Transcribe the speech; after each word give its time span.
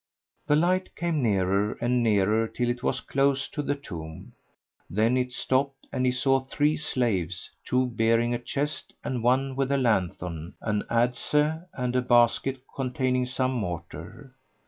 The 0.47 0.55
light 0.55 0.95
came 0.95 1.21
nearer 1.21 1.73
and 1.79 2.01
nearer 2.01 2.47
till 2.47 2.69
it 2.71 2.81
was 2.81 3.01
close 3.01 3.47
to 3.49 3.61
the 3.61 3.75
tomb; 3.75 4.33
then 4.89 5.15
it 5.15 5.31
stopped 5.31 5.85
and 5.93 6.07
he 6.07 6.11
saw 6.11 6.39
three 6.39 6.75
slaves, 6.75 7.51
two 7.63 7.85
bearing 7.85 8.33
a 8.33 8.39
chest 8.39 8.93
and 9.03 9.21
one 9.21 9.55
with 9.55 9.71
a 9.71 9.77
lanthorn, 9.77 10.55
an 10.59 10.85
adze 10.89 11.53
and 11.75 11.95
a 11.95 12.01
basket 12.01 12.63
containing 12.75 13.27
some 13.27 13.51
mortar. 13.51 14.33